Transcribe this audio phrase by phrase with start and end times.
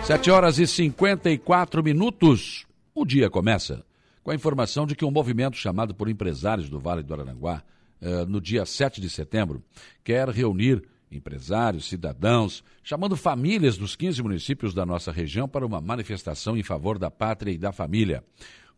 [0.00, 2.66] Sete horas e 54 minutos.
[2.94, 3.84] O dia começa
[4.24, 7.62] com a informação de que um movimento chamado por empresários do Vale do Araranguá,
[8.00, 9.62] eh, no dia 7 de setembro,
[10.02, 16.56] quer reunir empresários, cidadãos, chamando famílias dos 15 municípios da nossa região para uma manifestação
[16.56, 18.24] em favor da pátria e da família.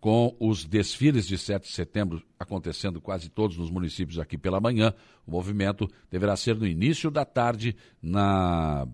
[0.00, 4.92] Com os desfiles de 7 de setembro acontecendo quase todos nos municípios aqui pela manhã,
[5.26, 8.86] o movimento deverá ser no início da tarde na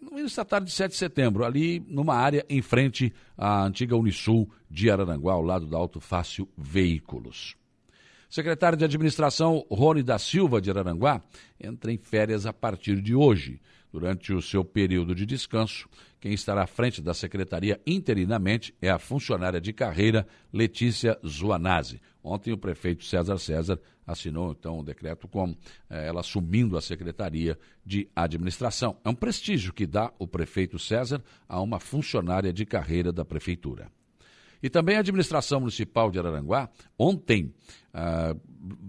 [0.00, 3.96] no início da tarde de 7 de setembro, ali numa área em frente à antiga
[3.96, 7.56] Unisul de Araranguá, ao lado da Auto Fácil Veículos.
[8.30, 11.22] Secretário de Administração Rony da Silva de Araranguá
[11.60, 13.60] entra em férias a partir de hoje.
[13.92, 15.88] Durante o seu período de descanso,
[16.24, 22.00] quem estará à frente da secretaria interinamente é a funcionária de carreira Letícia Zuanazzi.
[22.22, 25.54] Ontem o prefeito César César assinou então o decreto com
[25.90, 28.96] eh, ela assumindo a secretaria de administração.
[29.04, 33.92] É um prestígio que dá o prefeito César a uma funcionária de carreira da prefeitura.
[34.64, 37.52] E também a administração municipal de Araranguá, ontem,
[37.92, 38.34] ah,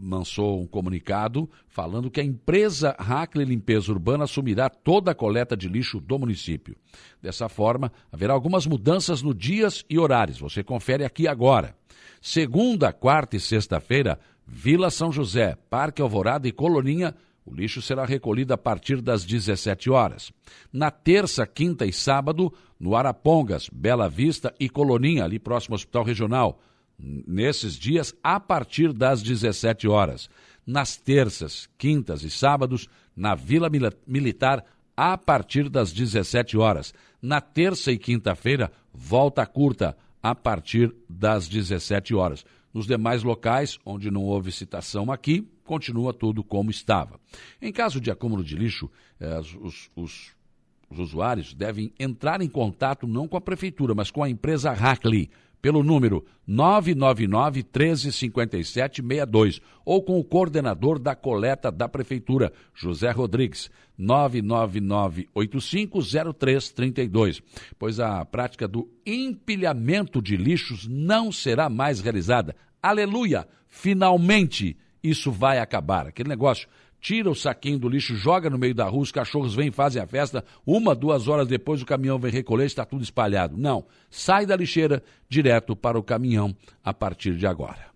[0.01, 5.67] lançou um comunicado falando que a empresa Hackley Limpeza Urbana assumirá toda a coleta de
[5.67, 6.77] lixo do município.
[7.21, 10.39] Dessa forma, haverá algumas mudanças no dias e horários.
[10.39, 11.75] Você confere aqui agora.
[12.21, 14.17] Segunda, quarta e sexta-feira,
[14.47, 17.13] Vila São José, Parque Alvorada e Coloninha
[17.45, 20.31] o lixo será recolhido a partir das 17 horas.
[20.73, 26.03] Na terça, quinta e sábado, no Arapongas, Bela Vista e Coloninha, ali próximo ao Hospital
[26.03, 26.59] Regional.
[26.97, 30.29] Nesses dias, a partir das 17 horas.
[30.65, 33.69] Nas terças, quintas e sábados, na Vila
[34.07, 36.93] Militar, a partir das 17 horas.
[37.21, 42.45] Na terça e quinta-feira, volta curta, a partir das 17 horas.
[42.73, 47.19] Nos demais locais, onde não houve citação aqui, continua tudo como estava.
[47.61, 48.89] Em caso de acúmulo de lixo,
[49.19, 50.35] eh, os, os,
[50.89, 55.29] os, usuários devem entrar em contato não com a prefeitura, mas com a empresa Hackley,
[55.61, 63.71] pelo número 999 1357 62 ou com o coordenador da coleta da prefeitura, José Rodrigues,
[63.97, 67.41] 999 850332,
[67.79, 72.55] pois a prática do empilhamento de lixos não será mais realizada.
[72.81, 73.47] Aleluia!
[73.67, 74.77] Finalmente!
[75.09, 76.07] isso vai acabar.
[76.07, 76.67] Aquele negócio,
[77.05, 80.07] tira o saquinho do lixo, joga no meio da rua, os cachorros vêm, fazem a
[80.07, 83.55] festa, uma, duas horas depois o caminhão vem recolher, está tudo espalhado.
[83.55, 87.91] Não, sai da lixeira direto para o caminhão a partir de agora.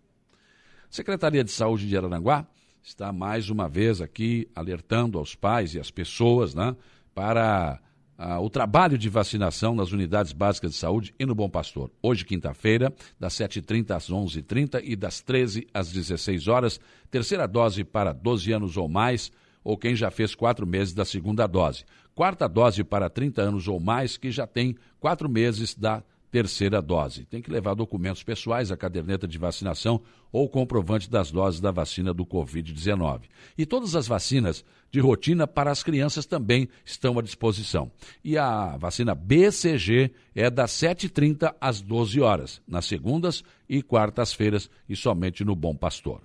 [0.91, 2.45] Secretaria de Saúde de Araranguá
[2.83, 6.75] está mais uma vez aqui alertando aos pais e às pessoas né,
[7.15, 7.79] para
[8.21, 11.89] ah, o trabalho de vacinação nas unidades básicas de saúde e no Bom Pastor.
[12.03, 18.11] Hoje, quinta-feira, das 7h30 às 11h30 e das 13 às 16 horas, terceira dose para
[18.11, 19.31] 12 anos ou mais,
[19.63, 21.85] ou quem já fez quatro meses da segunda dose.
[22.13, 27.25] Quarta dose para 30 anos ou mais, que já tem quatro meses da terceira dose.
[27.25, 30.01] Tem que levar documentos pessoais, a caderneta de vacinação
[30.31, 33.21] ou comprovante das doses da vacina do Covid-19.
[33.57, 37.91] E todas as vacinas de rotina para as crianças também estão à disposição.
[38.23, 44.95] E a vacina BCG é das 7h30 às 12 horas, nas segundas e quartas-feiras e
[44.95, 46.21] somente no Bom Pastor.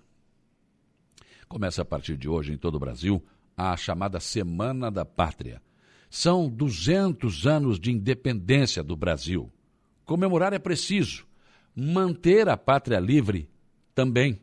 [1.48, 3.22] Começa a partir de hoje em todo o Brasil
[3.56, 5.62] a chamada Semana da Pátria.
[6.10, 9.50] São 200 anos de independência do Brasil.
[10.04, 11.26] Comemorar é preciso,
[11.74, 13.48] manter a pátria livre
[13.94, 14.40] também.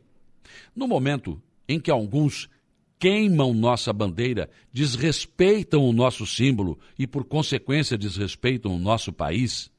[0.74, 2.48] No momento em que alguns
[2.98, 9.72] queimam nossa bandeira, desrespeitam o nosso símbolo e, por consequência, desrespeitam o nosso país,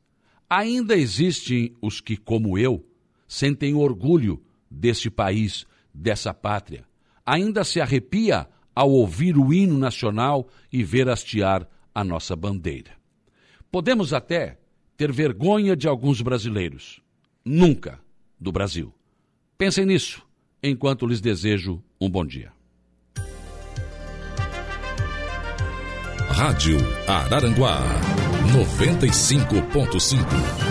[0.49, 2.85] ainda existem os que, como eu,
[3.27, 6.85] sentem orgulho deste país, dessa pátria.
[7.25, 12.91] Ainda se arrepia ao ouvir o hino nacional e ver hastear a nossa bandeira.
[13.71, 14.59] Podemos até
[14.97, 17.01] ter vergonha de alguns brasileiros.
[17.43, 17.99] Nunca
[18.39, 18.93] do Brasil.
[19.57, 20.21] Pensem nisso
[20.61, 22.51] enquanto lhes desejo um bom dia.
[26.29, 26.77] Rádio
[27.07, 27.81] Araranguá
[28.53, 30.62] 95.5